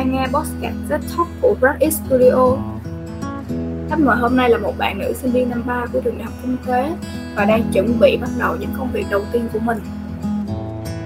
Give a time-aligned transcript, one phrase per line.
[0.00, 2.56] đang nghe podcast rất Talk của Brad Studio.
[3.90, 6.24] Khách mời hôm nay là một bạn nữ sinh viên năm 3 của trường đại
[6.24, 6.92] học kinh tế
[7.36, 9.78] và đang chuẩn bị bắt đầu những công việc đầu tiên của mình.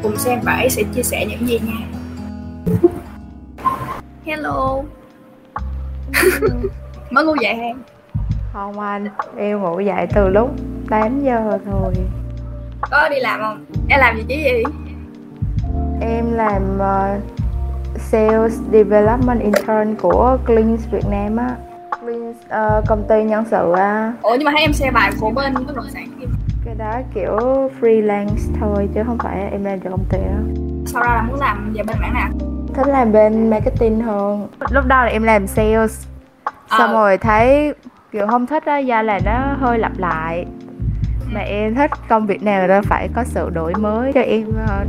[0.02, 1.86] Cùng xem bà ấy sẽ chia sẻ những gì nha.
[4.24, 4.82] Hello.
[7.10, 7.68] Mới ngủ dậy hả?
[8.52, 10.50] Không anh, em ngủ dậy từ lúc
[10.90, 11.94] 8 giờ rồi
[12.90, 13.64] Có đi làm không?
[13.88, 14.62] Em làm gì chứ gì?
[16.00, 17.43] Em làm uh,
[18.14, 21.56] Sales Development Intern của Cleans Việt Nam á.
[22.00, 24.12] Cleans uh, công ty nhân sự á.
[24.22, 26.26] Ủa nhưng mà thấy em xe bài của bên bất động sản kia.
[26.64, 27.36] Cái đó kiểu
[27.80, 31.40] freelance thôi chứ không phải em làm cho công ty đó Sau đó là muốn
[31.40, 32.28] làm về bên mảng nào?
[32.74, 34.48] Thích làm bên marketing hơn.
[34.70, 36.06] Lúc đó là em làm sales.
[36.78, 36.92] Xong Ờ.
[36.92, 37.74] rồi thấy
[38.12, 40.46] kiểu không thích á do là nó hơi lặp lại.
[41.34, 44.84] Mà em thích công việc nào đó phải có sự đổi mới cho em ờ,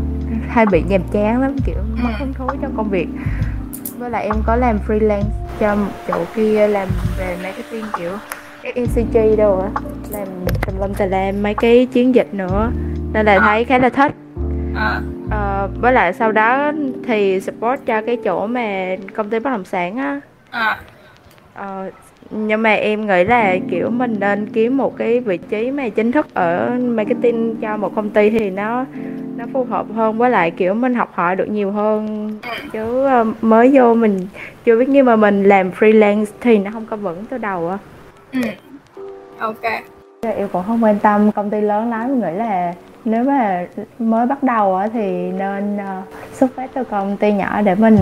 [0.50, 3.08] hay bị nhàm chán lắm kiểu mất hứng thú trong công việc.
[3.98, 8.12] Với lại em có làm freelance cho một chỗ kia làm về marketing kiểu
[8.64, 9.70] FMCG đâu á.
[10.12, 10.28] Làm
[10.66, 12.72] tùm lum tà lam mấy cái chiến dịch nữa
[13.14, 14.12] nên là thấy khá là thích.
[14.76, 15.02] Ờ.
[15.32, 16.72] Ờ, với lại sau đó
[17.08, 20.22] thì support cho cái chỗ mà công ty bất động sản á.
[20.50, 20.78] À.
[21.54, 21.92] Ờ,
[22.32, 26.12] nhưng mà em nghĩ là kiểu mình nên kiếm một cái vị trí mà chính
[26.12, 28.86] thức ở marketing cho một công ty thì nó
[29.36, 32.30] nó phù hợp hơn với lại kiểu mình học hỏi được nhiều hơn
[32.74, 34.20] chứ ờ, mới vô mình
[34.66, 37.78] chưa biết nhưng mà mình làm freelance thì nó không có vững từ đầu á
[38.34, 38.42] Ừ.
[39.40, 39.62] Ok.
[40.22, 42.74] em cũng không quan tâm công ty lớn lắm em nghĩ là
[43.06, 43.66] nếu mà
[44.00, 46.02] mới bắt đầu á thì nên ờ,
[46.34, 47.98] xuất phát từ công ty nhỏ để mình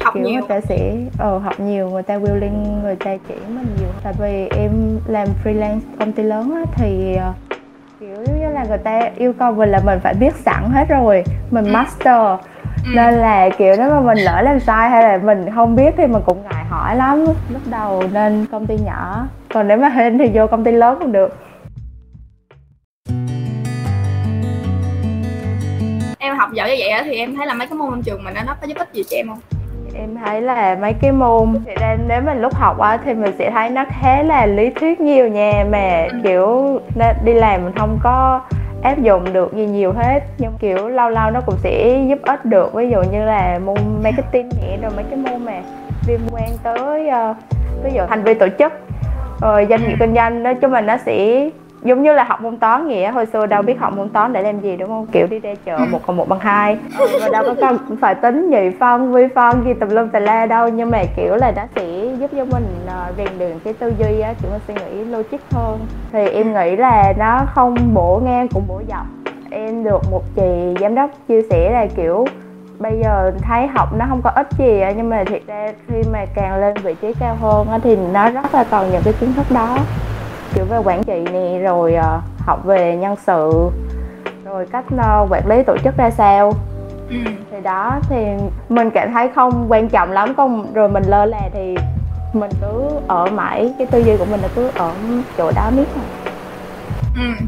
[0.00, 0.32] Học kiểu nhiều.
[0.40, 4.12] người ta sẽ ờ, học nhiều người ta willing người ta chỉ mình nhiều tại
[4.20, 4.70] vì em
[5.06, 7.16] làm freelance công ty lớn á, thì
[8.00, 11.24] kiểu như là người ta yêu cầu mình là mình phải biết sẵn hết rồi
[11.50, 11.70] mình Ừ.
[11.70, 12.16] master
[12.84, 12.90] Ừ.
[12.94, 16.06] nên là kiểu nếu mà mình lỡ làm sai hay là mình không biết thì
[16.06, 20.18] mình cũng ngại hỏi lắm lúc đầu nên công ty nhỏ còn nếu mà hên
[20.18, 21.36] thì vô công ty lớn cũng được
[26.18, 28.24] Em học giỏi như vậy á thì em thấy là mấy cái môn trong trường
[28.24, 29.38] mình nó có giúp ích gì cho em không?
[29.96, 33.32] Em thấy là mấy cái môn thì ra nếu mình lúc học á thì mình
[33.38, 36.18] sẽ thấy nó khá là lý thuyết nhiều nha mà Ừ.
[36.24, 36.80] kiểu
[37.24, 38.40] đi làm mình không có
[38.82, 40.20] áp dụng được gì nhiều hết.
[40.38, 42.74] Nhưng kiểu lâu lâu nó cũng sẽ giúp ích được.
[42.74, 45.52] Ví dụ như là môn marketing nhẹ rồi mấy cái môn mà
[46.08, 47.34] liên quan tới ờ,
[47.84, 48.72] ví dụ hành vi tổ chức
[49.40, 50.42] rồi doanh nghiệp kinh doanh.
[50.42, 51.48] Nói chung là nó sẽ
[51.84, 54.42] giống như là học môn toán vậy hồi xưa đâu biết học môn toán để
[54.42, 55.06] làm gì đúng không?
[55.12, 55.84] Kiểu đi ra chợ Ừ.
[55.90, 56.78] một còn một bằng hai.
[56.98, 60.18] Ừ, và đâu có cần phải tính nhị phân vi phân gì tùm lum tà
[60.18, 63.72] la đâu nhưng mà kiểu là nó sẽ giúp cho mình uh, rèn luyện cái
[63.72, 65.86] tư duy á kiểu mình suy nghĩ logic hơn.
[66.12, 69.06] Thì em nghĩ là nó không bổ ngang cũng bổ dọc.
[69.50, 72.26] Em được một chị giám đốc chia sẻ là kiểu
[72.78, 76.24] bây giờ thấy học nó không có ích gì nhưng mà thiệt ra khi mà
[76.34, 79.50] càng lên vị trí cao hơn thì nó rất là cần những cái kiến thức
[79.50, 79.76] đó
[80.54, 83.70] kiểu về quản trị nè rồi ờ, học về nhân sự
[84.44, 86.52] rồi cách ờ, quản lý tổ chức ra sao
[87.08, 87.16] Ừ.
[87.50, 88.16] thì đó thì
[88.68, 91.74] mình cảm thấy không quan trọng lắm không rồi mình lơ là thì
[92.32, 94.90] mình cứ ở mãi cái tư duy của mình là cứ ở
[95.38, 96.02] chỗ đó miết mà.
[97.16, 97.44] Ừ.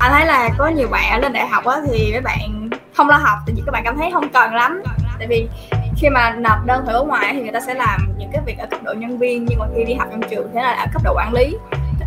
[0.00, 3.08] Anh thấy là có nhiều bạn ở lên đại học á thì mấy bạn không
[3.08, 4.82] lo học tại vì các bạn cảm thấy không cần lắm
[5.18, 5.48] tại vì
[5.96, 8.58] khi mà nộp đơn thử ở ngoài thì người ta sẽ làm những cái việc
[8.58, 10.86] ở cấp độ nhân viên nhưng mà khi đi học trong trường thế là ở
[10.92, 11.56] cấp độ quản lý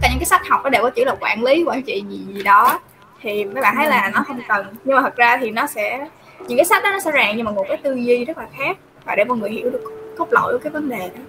[0.03, 2.25] cả những cái sách học nó đều có chữ là quản lý quản trị gì
[2.33, 2.79] gì đó.
[3.21, 4.65] Thì mấy bạn thấy là nó không cần.
[4.83, 6.07] Nhưng mà thật ra thì nó sẽ
[6.47, 8.47] những cái sách đó nó sẽ ràng nhưng mà một cái tư duy rất là
[8.57, 9.81] khác và để mọi người hiểu được
[10.17, 11.21] cốt lõi của cái vấn đề đó.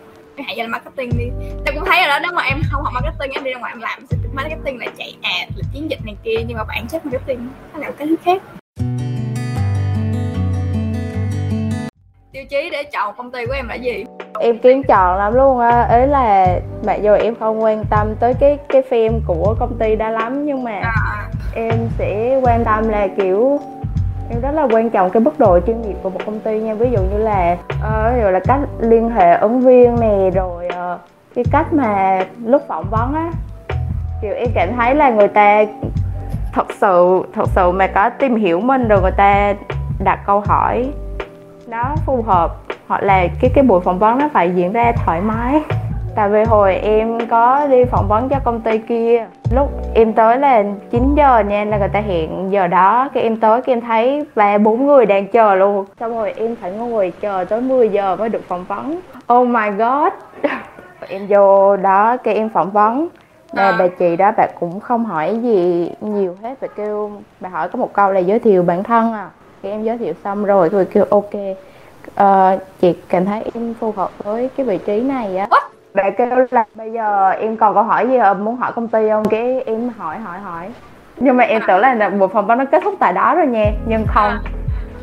[0.56, 1.24] Như là marketing đi.
[1.66, 3.72] Em cũng thấy rồi đó nếu mà em không học marketing em đi ra ngoài
[3.72, 6.86] em làm sẽ marketing là chạy ad là chiến dịch này kia nhưng mà bản
[6.88, 8.42] chất marketing nó là một cái thứ khác.
[12.32, 14.04] Tiêu chí để chọn công ty của em là gì
[14.40, 15.82] em kiếm chọn lắm luôn á.
[15.82, 19.96] Ấy là mặc dù em không quan tâm tới cái cái phim của công ty
[19.96, 23.60] đó lắm nhưng mà à, em sẽ quan tâm là kiểu
[24.30, 26.74] em rất là quan trọng cái mức độ chuyên nghiệp của một công ty nha.
[26.74, 30.66] Ví dụ như là ờ, ví dụ là cách liên hệ ứng viên nè rồi
[30.66, 30.98] ờ,
[31.34, 33.30] cái cách mà lúc phỏng vấn á.
[34.22, 35.64] Kiểu em cảm thấy là người ta
[36.52, 39.54] thật sự thật sự mà có tìm hiểu mình rồi người ta
[40.04, 40.92] đặt câu hỏi.
[41.66, 42.56] Nó phù hợp
[42.88, 45.60] hoặc là cái cái buổi phỏng vấn nó phải diễn ra thoải mái.
[46.14, 50.38] Tại vì hồi em có đi phỏng vấn cho công ty kia lúc em tới
[50.38, 53.08] là 9 giờ nha là người ta hẹn giờ đó.
[53.14, 55.84] Cái em tới cái em thấy ba bốn người đang chờ luôn.
[56.00, 59.00] Xong rồi em phải ngồi chờ tới 10 giờ mới được phỏng vấn.
[59.32, 60.12] Oh my god.
[61.08, 63.08] Em vô đó cái em phỏng vấn.
[63.52, 63.76] À.
[63.78, 66.54] bà chị đó bà cũng không hỏi gì nhiều hết.
[66.60, 67.10] Bà kêu
[67.40, 69.30] bà hỏi có một câu là giới thiệu bản thân à.
[69.62, 71.34] Cái em giới thiệu xong rồi rồi kêu ok
[72.20, 75.46] uh, chị cảm thấy em phù hợp với cái vị trí này á.
[75.94, 79.24] Bạn kêu là bây giờ em còn câu hỏi gì muốn hỏi công ty không?
[79.24, 80.68] Cái em hỏi hỏi hỏi.
[81.16, 83.72] Nhưng mà em tưởng là một phỏng vấn nó kết thúc tại đó rồi nha.
[83.86, 84.30] Nhưng không.
[84.30, 84.40] À.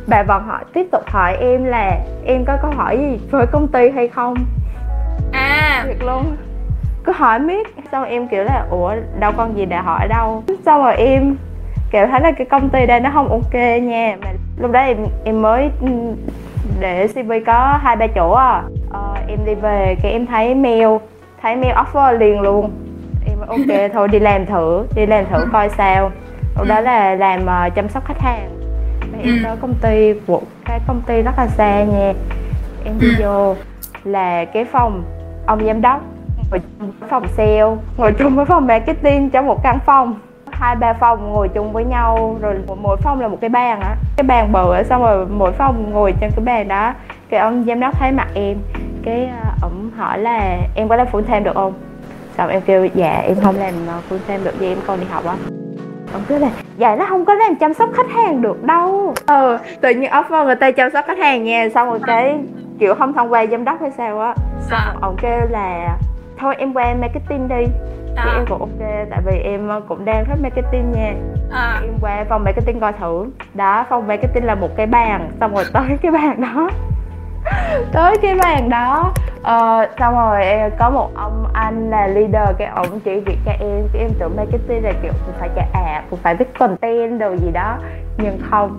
[0.07, 3.67] bà vẫn hỏi tiếp tục hỏi em là em có câu hỏi gì với công
[3.67, 4.35] ty hay không?
[5.31, 5.83] À.
[5.87, 6.37] Thiệt luôn.
[7.03, 10.43] Cứ hỏi miết xong em kiểu là ủa đâu con gì để hỏi đâu?
[10.65, 11.35] Xong rồi em
[11.91, 14.17] kiểu thấy là cái công ty đây nó không ok nha.
[14.21, 15.87] Mà lúc đó em em mới ừ,
[16.81, 18.63] để cv có hai ba chỗ à.
[18.89, 20.87] Ờ, em đi về cái em thấy mail
[21.41, 22.71] thấy mail offer liền luôn.
[23.27, 26.11] Em ok thôi đi làm thử đi làm thử coi sao.
[26.57, 28.49] Lúc đó là làm uh, chăm sóc khách hàng.
[29.23, 32.13] Em tới công ty một cái công ty rất là xa nha.
[32.85, 33.55] Em đi vô
[34.03, 35.03] là cái phòng
[35.45, 36.01] ông giám đốc
[36.51, 37.63] ngồi trong phòng sale
[37.97, 40.19] ngồi chung với phòng marketing trong một căn phòng
[40.61, 43.95] hai ba phòng ngồi chung với nhau rồi mỗi phòng là một cái bàn á.
[44.17, 46.93] Cái bàn bự ở xong rồi mỗi phòng ngồi trên cái bàn đó.
[47.29, 48.57] Cái ông giám đốc thấy mặt em
[49.03, 51.73] cái uh, ổng hỏi là em có làm full time được không?
[52.37, 55.05] Xong em kêu dạ em không làm ờ, full time được vì em còn đi
[55.11, 55.35] học á.
[56.13, 59.13] Ông cứ là dạ nó không có làm chăm sóc khách hàng được đâu.
[59.27, 62.37] Ừ tự nhiên offer người ta chăm sóc khách hàng nha xong rồi cái
[62.79, 64.35] kiểu không thông qua giám đốc hay sao á.
[64.69, 64.95] Xong à.
[65.01, 65.97] ông kêu là
[66.37, 67.65] thôi em qua marketing đi
[68.15, 68.23] à.
[68.25, 71.13] thì em cũng ok tại vì em ờ, cũng đang thích marketing nha.
[71.51, 71.79] À.
[71.81, 73.25] em qua phòng marketing coi thử.
[73.53, 76.69] Đó phòng marketing là một cái bàn xong rồi tới cái bàn đó.
[77.91, 79.13] Tới cái bàn đó.
[79.41, 80.41] Uh, xong rồi
[80.79, 84.35] có một ông anh là leader cái ông chỉ việc cho em cái em tưởng
[84.35, 87.77] marketing là kiểu cũng phải chạy ad cũng phải viết content đồ gì đó.
[88.17, 88.77] Nhưng không.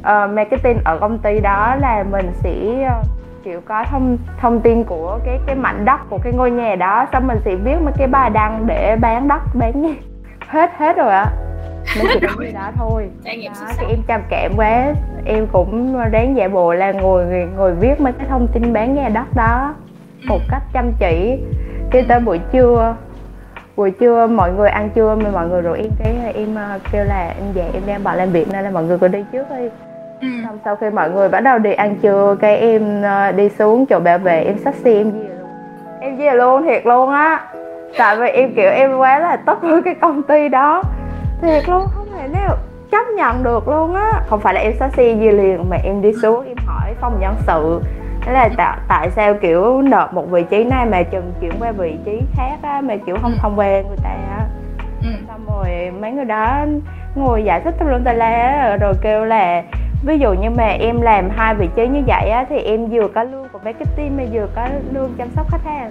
[0.00, 2.52] Uh, marketing ở công ty đó là mình sẽ
[2.86, 3.06] uh,
[3.44, 7.06] kiểu có thông thông tin của cái cái mảnh đất của cái ngôi nhà đó
[7.12, 9.94] xong mình sẽ viết mấy cái bài đăng để bán đất bán nhà.
[10.48, 11.26] Hết hết rồi ạ.
[11.98, 13.08] Mới chỉ có như đó thôi.
[13.24, 14.94] Trải nghiệm đó, thì em trầm cảm quá.
[15.24, 17.24] Em cũng ráng giả bộ là ngồi
[17.56, 19.74] ngồi viết mấy cái thông tin bán nhà đất đó
[20.28, 20.46] một ừ.
[20.50, 21.38] cách chăm chỉ.
[21.90, 22.96] Cái tới buổi trưa
[23.76, 27.04] buổi trưa mọi người ăn trưa mà mọi người rủ em cái em ờ, kêu
[27.04, 29.46] là em về em đang bận làm việc nên là mọi người cứ đi trước
[29.50, 29.68] đi
[30.22, 30.28] ừ.
[30.44, 33.86] xong sau khi mọi người bắt đầu đi ăn trưa cái em ờ, đi xuống
[33.86, 35.48] chỗ bảo vệ em xách xe em về luôn
[36.00, 37.40] em về luôn thiệt luôn á
[37.98, 40.82] tại vì em kiểu em quá là tốt với cái công ty đó
[41.42, 42.56] thiệt luôn không thể nào
[42.90, 46.02] chấp nhận được luôn á không phải là em xách xe về liền mà em
[46.02, 47.80] đi xuống em hỏi phòng nhân sự
[48.20, 51.72] thế là tại, tại sao kiểu nộp một vị trí này mà chừng chuyển qua
[51.72, 53.38] vị trí khác á mà kiểu không ừ.
[53.40, 54.46] thông qua người ta á
[55.02, 55.08] ừ.
[55.28, 56.64] xong rồi mấy người đó
[57.14, 59.62] ngồi giải thích tùm lum tà la rồi kêu là
[60.02, 63.08] ví dụ như mà em làm hai vị trí như vậy á thì em vừa
[63.14, 65.90] có lương của marketing mà vừa có lương chăm sóc khách hàng.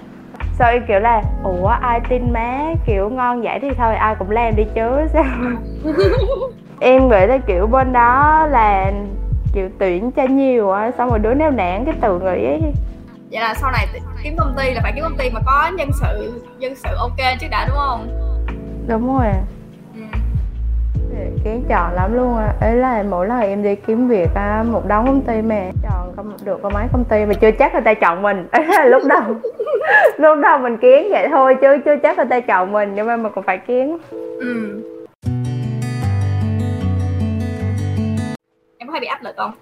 [0.58, 2.60] Sao em kiểu là ủa ai tin má?
[2.86, 5.24] Kiểu ngon vậy thì thôi ai cũng làm đi chứ sao?
[6.80, 8.92] Em nghĩ là kiểu bên đó là
[9.52, 12.60] kiểu tuyển cho nhiều á xong rồi đứa nào nản cái tự nghĩ ấy.
[13.30, 13.86] vậy là sau này
[14.22, 17.16] kiếm công ty là phải kiếm công ty mà có nhân sự nhân sự ok
[17.40, 18.08] chứ đã đúng không?
[18.86, 19.26] Đúng rồi
[21.44, 22.54] kiến chọn lắm luôn à.
[22.60, 26.12] ấy là mỗi lần em đi kiếm việc á một đống công ty mà chọn
[26.16, 28.46] có được có mấy công ty mà chưa chắc người ta chọn mình.
[28.52, 29.22] Ấy là lúc đầu
[30.16, 33.16] lúc đầu mình kiến vậy thôi chứ chưa chắc người ta chọn mình nhưng mà
[33.16, 34.82] mình cũng phải kiến ừ.
[38.78, 39.52] em có hay bị áp lực không?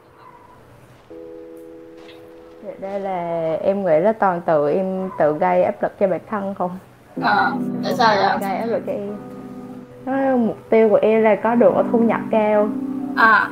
[2.81, 6.55] Đây là em nghĩ là toàn tự em tự gây áp lực cho bản thân
[6.55, 6.79] không?
[7.23, 7.51] À,
[7.85, 9.40] tại sao vậy gây áp lực cho em
[10.37, 12.69] mục tiêu của em là có được thu nhập cao.
[13.17, 13.49] À.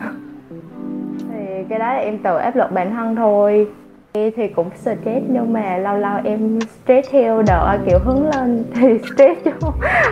[1.32, 3.66] Thì cái đó là em tự áp lực bản thân thôi.
[4.14, 8.98] Thì cũng stress nhưng mà lâu lâu em stress theo đỡ kiểu hướng lên thì
[8.98, 9.50] stress chứ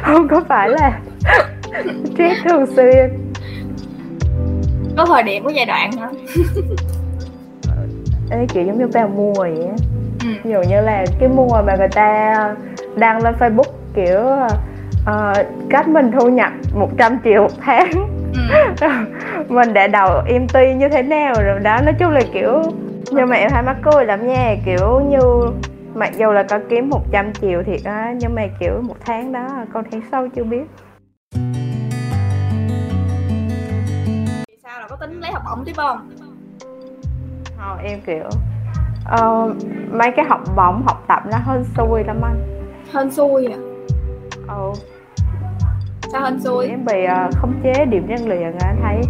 [0.02, 1.00] không có phải là
[2.04, 3.10] stress thường xuyên.
[4.96, 6.08] Có thời điểm có giai đoạn hả?
[8.30, 9.74] Ê, kiểu giống như vào mùa vậy á.
[10.24, 10.28] Ừ.
[10.44, 12.34] ví dụ như là cái mùa mà người ta
[12.96, 14.20] đăng lên facebook kiểu
[15.10, 17.90] uh, cách mình thu nhập 100 triệu một tháng.
[18.34, 18.86] Ừ.
[19.48, 22.62] mình đã đầu im ty như thế nào rồi đó nói chung là kiểu
[23.10, 25.50] nhưng mà em hay mắc cười lắm nha kiểu như
[25.94, 29.48] mặc dù là có kiếm 100 triệu thiệt á nhưng mà kiểu một tháng đó
[29.72, 30.64] con tháng sau chưa biết.
[34.62, 36.10] Sao là có tính lấy học bổng tiếp không?
[37.56, 38.28] Không em kiểu
[39.14, 39.56] uh,
[39.90, 42.66] mấy cái học bổng học tập nó hơn xui lắm anh.
[42.92, 43.58] Hơn xui à?
[44.48, 44.72] Ừ
[46.16, 46.66] sao hên xui?
[46.66, 49.00] Em bị uh, khống chế điểm rèn luyện anh thấy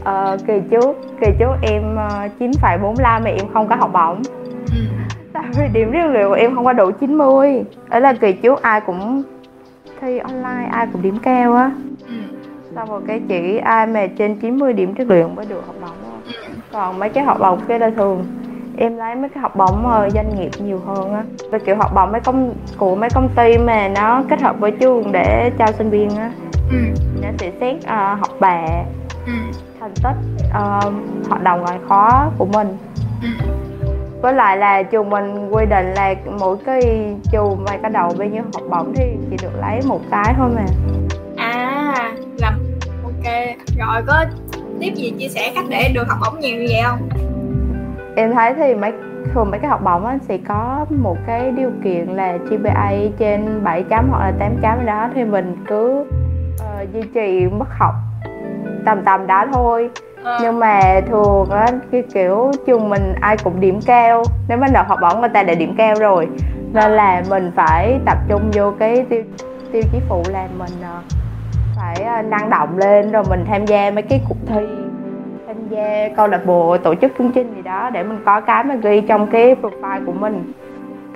[0.00, 4.22] uh, kỳ trước kỳ trước em ờ, 9,45 mà em không có học bổng.
[4.72, 4.78] Ừ.
[5.32, 8.62] tại vì điểm rèn luyện của em không có đủ 90 đó là kỳ trước
[8.62, 9.22] ai cũng
[10.00, 11.70] thi online ai cũng điểm cao á.
[12.08, 12.14] Ừ.
[12.74, 16.22] xong rồi cái chỉ ai mà trên 90 điểm rèn luyện mới được học bổng
[16.24, 16.32] ừ.
[16.72, 18.24] còn mấy cái học bổng kia là thường
[18.78, 21.22] em lấy mấy cái học bổng doanh nghiệp nhiều hơn á.
[21.50, 24.70] Về kiểu học bổng mấy công của mấy công ty mà nó kết hợp với
[24.70, 26.30] trường để cho sinh viên á
[26.70, 26.76] ừ.
[27.22, 28.64] nó sẽ xét uh, học bạ
[29.26, 29.32] ừ.
[29.80, 30.92] thành tích uh,
[31.28, 32.76] hoạt động ngoại khóa của mình
[33.22, 33.28] ừ.
[34.22, 36.80] với lại là trường mình quy định là mỗi cái
[37.32, 40.50] trường mà cái đầu bao nhiêu học bổng thì chỉ được lấy một cái thôi
[40.54, 40.66] mà
[41.36, 42.54] à làm
[43.02, 43.34] ok
[43.78, 44.24] rồi có
[44.80, 47.08] tiếp gì chia sẻ cách để được học bổng nhiều như vậy không
[48.16, 48.92] em thấy thì mấy
[49.34, 53.64] thường mấy cái học bổng á thì có một cái điều kiện là GPA trên
[53.64, 56.04] 7 chấm hoặc là 8 chấm đó thì mình cứ
[56.92, 57.94] duy trì mức học
[58.86, 59.90] tầm tầm đó thôi.
[60.24, 60.38] À.
[60.42, 64.22] nhưng mà thường á cái kiểu trường mình ai cũng điểm cao.
[64.48, 66.28] Nếu mà nộp học bổng người ta đã điểm cao rồi.
[66.72, 69.22] Nên là mình phải tập trung vô cái tiêu
[69.72, 71.04] tiêu chí phụ là mình uh,
[71.76, 73.12] phải uh, năng động lên.
[73.12, 74.66] Rồi mình tham gia mấy cái cuộc thi
[75.46, 78.64] tham gia câu lạc bộ tổ chức chương trình gì đó để mình có cái
[78.64, 80.52] mà ghi trong cái profile của mình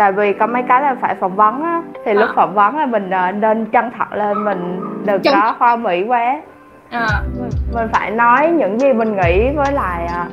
[0.00, 1.83] tại vì có mấy cái là phải phỏng vấn á.
[2.04, 2.33] Thì lúc à.
[2.37, 5.35] phỏng vấn là mình uh, nên chân thật lên mình đừng chân...
[5.35, 6.42] có khoa mỹ quá.
[6.90, 7.07] À.
[7.40, 10.33] mình, mình phải nói những gì mình nghĩ với lại uh,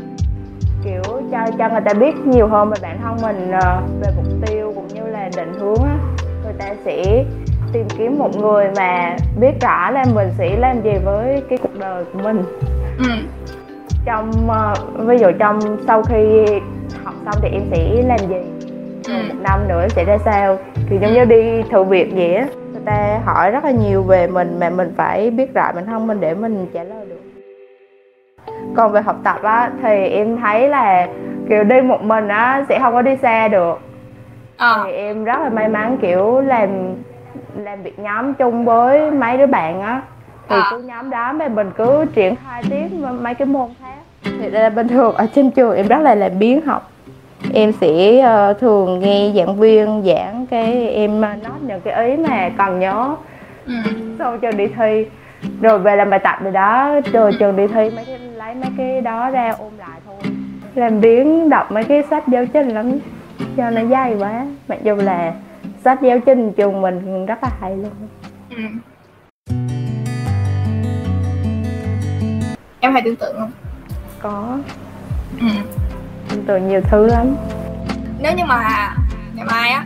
[0.84, 4.48] kiểu cho cho người ta biết nhiều hơn về bản thân mình uh, về mục
[4.48, 5.96] tiêu cũng như là định hướng á.
[6.44, 7.24] Người ta sẽ
[7.74, 11.80] tìm kiếm một người mà biết rõ là mình sẽ làm gì với cái cuộc
[11.80, 12.44] đời của mình.
[12.98, 13.10] Ừ.
[14.06, 16.46] Trong uh, ví dụ trong sau khi
[17.04, 18.57] học xong thì em sẽ làm gì
[19.08, 19.14] ừ.
[19.14, 20.58] một năm nữa sẽ ra sao?
[20.90, 24.28] Thì giống như đi thử việc vậy á người ta hỏi rất là nhiều về
[24.28, 27.22] mình mà mình phải biết rõ bản thân mình để mình trả lời được.
[28.76, 31.08] Còn về học tập á thì em thấy là
[31.50, 33.80] kiểu đi một mình á sẽ không có đi xa được.
[34.58, 34.76] À.
[34.86, 36.70] thì em rất là may mắn kiểu làm
[37.58, 40.02] làm việc nhóm chung với mấy đứa bạn á.
[40.50, 40.68] Thì à.
[40.72, 42.88] cứ nhóm đó mà mình cứ triển khai tiếp
[43.22, 44.30] mấy cái môn khác.
[44.42, 46.92] Thì là bình thường ở trên trường em rất là làm biến học
[47.54, 52.50] em sẽ uh, thường nghe giảng viên giảng cái em nói những cái ý mà
[52.58, 53.16] còn nhớ
[53.66, 53.74] ừ.
[54.20, 55.06] xong trường đi thi
[55.62, 58.72] rồi về làm bài tập rồi đó rồi trường đi thi mấy cái lấy mấy
[58.78, 60.16] cái đó ra ôm lại thôi
[60.76, 63.00] làm biến đọc mấy cái sách giáo trình lắm
[63.58, 65.34] cho nó dai quá mặc dù là
[65.84, 67.92] sách giáo trình trường mình rất là hay luôn
[68.50, 68.64] ừ.
[72.80, 73.52] em hay tưởng tượng không
[74.22, 74.58] có
[75.40, 75.48] ừ.
[76.48, 77.36] Tượng nhiều thứ lắm.
[78.20, 78.90] Nếu như mà
[79.34, 79.86] ngày mai á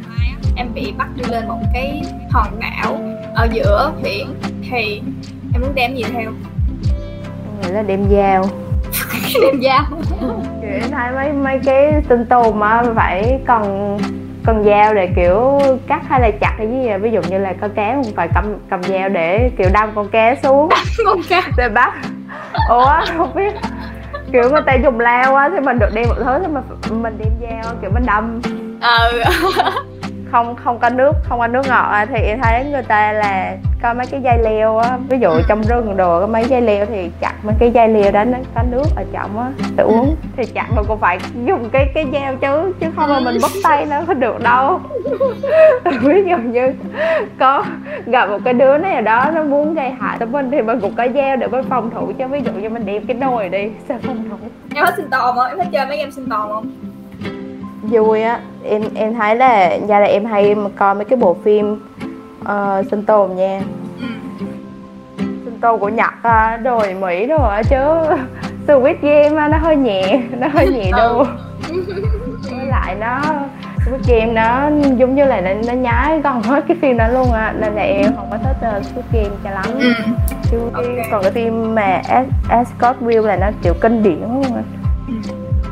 [0.55, 2.01] em bị bắt đi lên một cái
[2.31, 2.99] hòn đảo
[3.35, 4.27] ở giữa biển
[4.71, 5.01] thì
[5.53, 6.31] em muốn đem gì theo?
[7.61, 8.45] Nghĩ là đem dao.
[9.41, 9.83] Đem dao.
[10.61, 13.97] Kiểu em thấy mấy mấy cái tinh tồn mà phải cần
[14.45, 17.53] cần dao để kiểu cắt hay là chặt hay gì vậy ví dụ như là
[17.61, 20.69] con cá cũng phải cầm cầm dao để kiểu đâm con cá xuống.
[21.05, 21.93] Con cá để bắt.
[22.69, 23.53] Ủa không biết
[24.31, 26.63] kiểu người ta dùng lao á, thì mình được đem một thứ thì mình
[27.03, 28.41] mình đem dao kiểu mình đâm.
[28.81, 29.21] Ừ.
[30.31, 33.57] không không có nước không có nước ngọt à, thì em thấy người ta là
[33.81, 34.97] có mấy cái dây leo á.
[35.09, 38.11] Ví dụ trong rừng đồ có mấy dây leo thì chặt mấy cái dây leo
[38.11, 40.15] đó nó có nước ở trong á để uống.
[40.37, 43.51] Thì chặt mà cũng phải dùng cái cái dao chứ chứ không là mình bóc
[43.63, 44.79] tay nó không được đâu.
[46.01, 46.73] Ví dụ như
[47.39, 47.65] có
[48.05, 50.79] gặp một cái đứa này ở đó nó muốn gây hại tới mình thì mình
[50.79, 53.49] cũng có dao để mình phòng thủ cho ví dụ như mình đem cái nồi
[53.49, 54.35] đi sao phòng thủ
[54.75, 55.47] em có sinh tồn không?
[55.47, 56.90] Em thích chơi mấy game sinh tồn không?
[57.91, 61.79] Vui á em em thấy là gia là em hay coi mấy cái bộ phim
[62.41, 63.61] uh, sinh tồn nha
[65.17, 67.77] sinh tồn của nhật à, rồi mỹ rồi chứ
[68.67, 71.25] Squid Game nó hơi nhẹ nó hơi nhẹ đô
[71.69, 71.83] ừ.
[72.51, 73.21] với lại nó
[73.85, 77.31] Squid Game nó giống như là nó, nó nhái gần hết cái phim đó luôn
[77.31, 79.93] à nên là em không có thích uh, Squid Game cho lắm ừ.
[80.51, 81.07] chứ okay.
[81.11, 82.01] còn cái phim mà
[82.49, 84.63] Escort Will là nó kiểu kinh điển luôn à
[85.07, 85.13] ừ.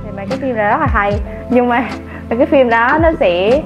[0.03, 1.89] thì mấy cái phim này rất là hay nhưng mà
[2.37, 3.61] cái phim đó nó sẽ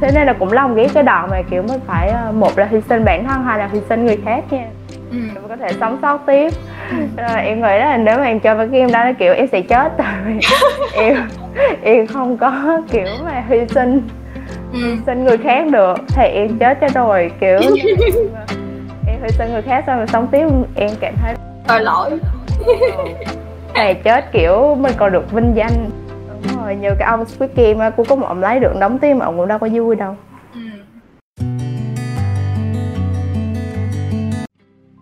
[0.00, 2.66] thế nên là cũng lòng ghét cái đoạn mà kiểu mới phải ờ, một là
[2.70, 4.66] hy sinh bản thân hai là hy sinh người khác nha.
[5.10, 5.18] Ừ.
[5.34, 6.52] để có thể sống sót tiếp.
[7.16, 9.60] Rồi em nghĩ là nếu mà em chơi cái game đó nó kiểu em sẽ
[9.60, 9.92] chết.
[9.98, 10.40] Tại vì
[10.94, 11.16] em
[11.82, 14.02] em không có kiểu mà hy sinh
[14.72, 14.78] ừ.
[14.78, 15.94] hy sinh người khác được.
[16.08, 17.58] Thì em chết cho rồi kiểu
[19.06, 20.46] em hy sinh người khác xong rồi sống tiếp.
[20.76, 21.34] Em cảm thấy
[21.68, 22.10] tội lỗi.
[23.74, 25.90] Này chết kiểu mình còn được vinh danh
[26.66, 29.24] rồi như cái ông Squid Game của có một ông lấy được đóng tim mà
[29.24, 30.16] ông cũng đâu có vui đâu.
[30.54, 30.60] Ừ.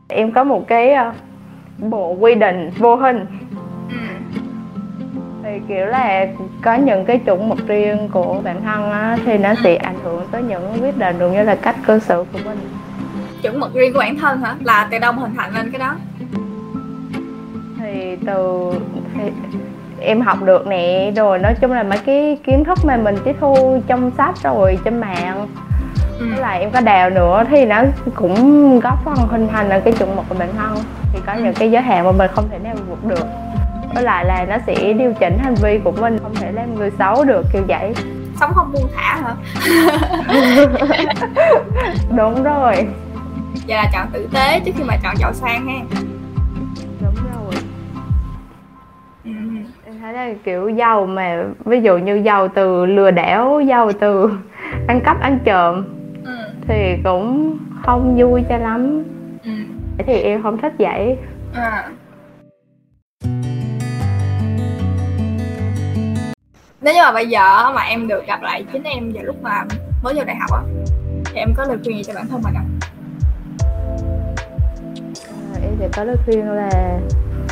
[0.09, 1.13] em có một cái ờ,
[1.79, 3.27] bộ quy định vô hình.
[3.91, 3.97] Ừ.
[5.43, 6.27] thì kiểu là
[6.63, 10.23] có những cái chuẩn mực riêng của bản thân á, thì nó sẽ ảnh hưởng
[10.31, 12.59] tới những quyết định cũng như là cách cư xử của mình.
[13.43, 14.57] Chuẩn mực riêng của bản thân hả?
[14.65, 15.97] Là từ đâu hình thành lên cái đó.
[17.79, 18.73] Thì từ
[19.15, 19.31] thì
[20.05, 23.37] em học được nè rồi nói chung là mấy cái kiến thức mà mình tiếp
[23.41, 25.47] thu trong sách rồi trên mạng.
[26.19, 26.27] Ừ.
[26.27, 27.83] lại em có đào nữa thì nó
[28.15, 30.79] cũng góp phần hình thành là cái chuẩn mực của bản thân.
[31.13, 31.43] Thì có ừ.
[31.43, 33.27] những cái giới hạn mà mình không thể nào vượt được.
[33.95, 36.91] Với lại là nó sẽ điều chỉnh hành vi của mình không thể làm người
[36.99, 37.95] xấu được kiểu vậy.
[38.41, 39.35] Sống không buông thả hả?
[42.17, 42.75] Đúng rồi.
[43.67, 46.05] Vậy là chọn tử tế trước khi mà chọn giàu sang ha
[50.15, 54.31] là kiểu giàu mà ví dụ như giàu từ lừa đảo giàu từ
[54.89, 55.85] ăn cắp ăn trộm
[56.25, 56.33] ừ.
[56.69, 59.05] thì cũng không vui cho lắm
[59.45, 59.51] ừ.
[60.07, 61.17] thì em không thích vậy
[61.55, 61.89] à.
[66.81, 69.65] nếu như mà bây giờ mà em được gặp lại chính em vào lúc mà
[70.03, 70.63] mới vào đại học á
[71.25, 72.79] thì em có lời khuyên gì cho bản thân mình không
[75.55, 76.99] à, em sẽ có lời khuyên là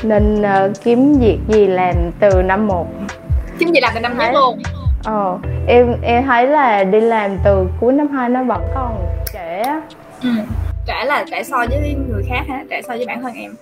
[0.04, 2.87] nên uh, kiếm việc gì làm từ năm một
[3.59, 4.62] kiếm gì làm từ năm nhất luôn
[5.04, 9.62] ờ em em thấy là đi làm từ cuối năm hai nó vẫn còn trễ
[10.23, 10.30] ừ.
[10.87, 13.54] trễ là trễ so với người khác hả trễ so với bản thân em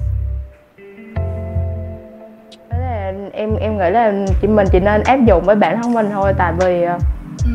[3.33, 6.33] em em nghĩ là chị mình chỉ nên áp dụng với bản thân mình thôi
[6.39, 6.99] tại vì ờ,
[7.45, 7.51] ừ.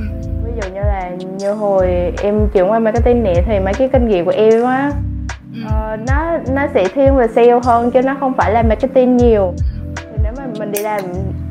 [0.46, 4.08] ví dụ như là như hồi em chuyển qua marketing nè thì mấy cái kinh
[4.08, 4.92] nghiệm của em á.
[5.64, 9.54] Uh, nó nó sẽ thiên về sale hơn chứ nó không phải là marketing nhiều.
[9.96, 11.02] Thì nếu mà mình đi làm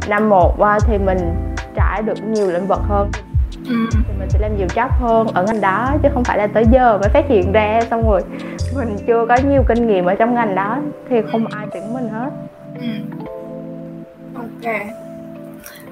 [0.08, 1.18] năm một qua thì mình
[1.75, 3.11] trải được nhiều lĩnh vực hơn.
[3.68, 3.75] Ừ.
[3.92, 6.64] thì mình sẽ làm nhiều job hơn ở ngành đó chứ không phải là tới
[6.73, 8.20] giờ mới phát hiện ra xong rồi
[8.76, 12.08] mình chưa có nhiều kinh nghiệm ở trong ngành đó thì không ai tuyển mình
[12.08, 12.30] hết.
[12.80, 12.87] Ừ.
[14.34, 14.75] Ok.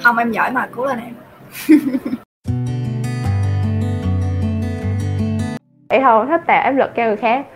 [0.03, 1.15] Không em giỏi mà cố lên em.
[5.89, 7.47] Em không thích tạo áp lực cho người khác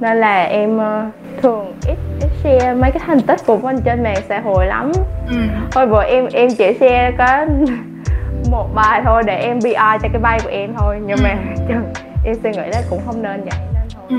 [0.00, 4.02] nên là em uh, thường ít, ít share mấy cái thành tích của mình trên
[4.02, 4.92] mạng xã hội lắm
[5.28, 5.36] ừ.
[5.74, 7.46] hồi bữa em em chỉ share có
[8.50, 11.22] một bài thôi để em PR cho cái bay của em thôi nhưng ừ.
[11.22, 11.36] mà
[12.24, 14.16] em suy nghĩ là cũng không nên vậy nên thôi ừ.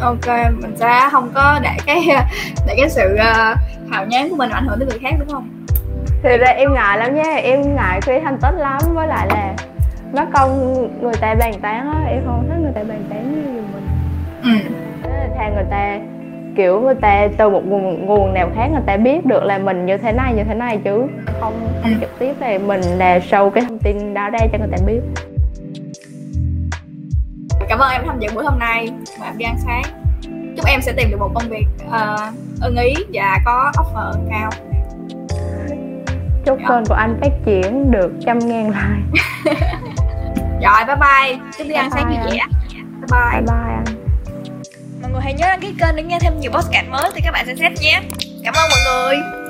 [0.00, 2.08] ok mình sẽ không có để cái
[2.66, 3.58] để cái sự uh,
[3.90, 5.48] hào nhoáng của mình ảnh hưởng tới người khác đúng không
[6.22, 9.54] thì ra em ngại lắm nha em ngại khi thành tích lắm với lại là
[10.12, 13.62] mất công người ta bàn tán á em không thích người ta bàn tán như
[13.72, 13.86] mình
[14.42, 14.68] ừ.
[15.36, 15.98] Thà người ta
[16.56, 19.86] kiểu người ta từ một nguồn, nguồn nào khác người ta biết được là mình
[19.86, 21.06] như thế này như thế này chứ.
[21.40, 24.68] Không không trực tiếp là mình là sâu cái thông tin đó ra cho người
[24.72, 25.00] ta biết.
[27.68, 28.88] Cảm ơn em tham dự buổi hôm nay.
[29.20, 29.82] Và em đi ăn sáng.
[30.56, 34.50] Chúc em sẽ tìm được một công việc uh, ưng ý và có offer cao.
[36.44, 39.22] Chúc kênh của anh phát triển được trăm ngàn like.
[40.62, 41.38] Rồi bye bye.
[41.58, 42.30] Chúng đi ăn sáng vui vẻ.
[42.30, 43.32] bye bye.
[43.32, 43.81] Bye bye
[45.02, 47.30] mọi người hãy nhớ đăng ký kênh để nghe thêm nhiều podcast mới từ các
[47.30, 48.00] bạn xem xét nhé.
[48.44, 49.41] Cảm ơn mọi người.